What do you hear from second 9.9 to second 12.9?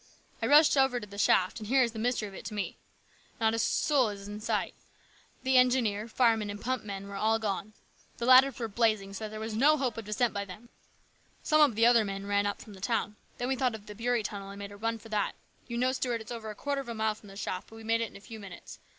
of descent by them. Some of the other men ran up from the